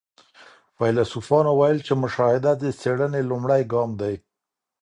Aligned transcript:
فيلسوفانو 0.77 1.51
ويل 1.59 1.79
چي 1.87 1.93
مشاهده 2.03 2.51
د 2.61 2.63
څېړنې 2.79 3.21
لومړی 3.29 3.61
ګام 3.73 3.89
دی. 4.01 4.15